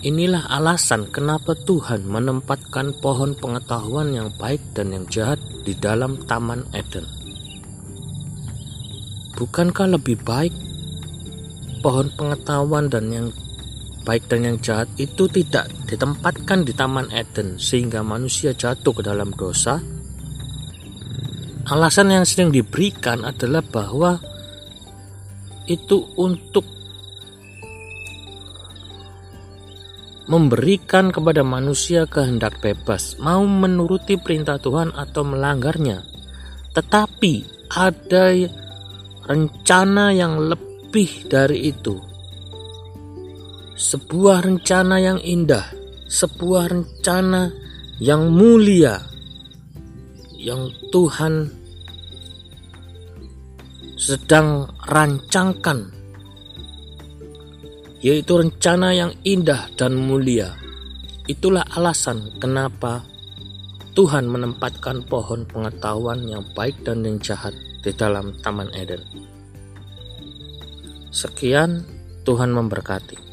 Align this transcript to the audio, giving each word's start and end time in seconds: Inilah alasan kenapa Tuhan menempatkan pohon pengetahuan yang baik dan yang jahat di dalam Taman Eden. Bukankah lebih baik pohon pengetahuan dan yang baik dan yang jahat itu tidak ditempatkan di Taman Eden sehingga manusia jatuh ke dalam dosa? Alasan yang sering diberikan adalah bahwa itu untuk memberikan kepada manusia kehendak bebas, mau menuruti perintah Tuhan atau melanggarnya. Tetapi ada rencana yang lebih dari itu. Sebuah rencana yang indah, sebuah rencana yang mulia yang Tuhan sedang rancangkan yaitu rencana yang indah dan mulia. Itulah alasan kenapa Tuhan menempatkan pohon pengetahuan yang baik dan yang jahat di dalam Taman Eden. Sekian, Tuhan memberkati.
Inilah 0.00 0.48
alasan 0.48 1.12
kenapa 1.12 1.52
Tuhan 1.52 2.08
menempatkan 2.08 2.96
pohon 3.04 3.36
pengetahuan 3.36 4.16
yang 4.16 4.32
baik 4.40 4.72
dan 4.72 4.96
yang 4.96 5.04
jahat 5.12 5.36
di 5.60 5.76
dalam 5.76 6.16
Taman 6.24 6.64
Eden. 6.72 7.04
Bukankah 9.36 9.92
lebih 9.92 10.16
baik 10.24 10.56
pohon 11.84 12.08
pengetahuan 12.16 12.88
dan 12.88 13.12
yang 13.12 13.28
baik 14.08 14.24
dan 14.24 14.48
yang 14.48 14.56
jahat 14.64 14.88
itu 14.96 15.28
tidak 15.28 15.68
ditempatkan 15.84 16.64
di 16.64 16.72
Taman 16.72 17.12
Eden 17.12 17.60
sehingga 17.60 18.00
manusia 18.00 18.56
jatuh 18.56 18.96
ke 18.96 19.04
dalam 19.04 19.28
dosa? 19.36 19.84
Alasan 21.68 22.08
yang 22.08 22.24
sering 22.24 22.48
diberikan 22.48 23.20
adalah 23.20 23.60
bahwa 23.60 24.16
itu 25.68 26.08
untuk 26.16 26.79
memberikan 30.26 31.14
kepada 31.14 31.40
manusia 31.40 32.04
kehendak 32.04 32.60
bebas, 32.60 33.16
mau 33.22 33.46
menuruti 33.46 34.18
perintah 34.20 34.60
Tuhan 34.60 34.92
atau 34.92 35.22
melanggarnya. 35.24 36.04
Tetapi 36.76 37.34
ada 37.70 38.34
rencana 39.30 40.10
yang 40.10 40.50
lebih 40.50 41.30
dari 41.30 41.70
itu. 41.70 41.96
Sebuah 43.80 44.44
rencana 44.44 45.00
yang 45.00 45.18
indah, 45.24 45.64
sebuah 46.10 46.68
rencana 46.68 47.48
yang 48.02 48.28
mulia 48.32 49.00
yang 50.40 50.72
Tuhan 50.88 51.52
sedang 54.00 54.72
rancangkan 54.88 55.99
yaitu 58.00 58.40
rencana 58.40 58.96
yang 58.96 59.12
indah 59.24 59.68
dan 59.76 59.96
mulia. 59.96 60.56
Itulah 61.28 61.62
alasan 61.76 62.34
kenapa 62.40 63.04
Tuhan 63.94 64.26
menempatkan 64.26 65.04
pohon 65.06 65.44
pengetahuan 65.46 66.24
yang 66.26 66.42
baik 66.56 66.80
dan 66.82 67.04
yang 67.04 67.20
jahat 67.20 67.54
di 67.84 67.92
dalam 67.92 68.34
Taman 68.40 68.72
Eden. 68.74 69.04
Sekian, 71.10 71.84
Tuhan 72.24 72.50
memberkati. 72.54 73.29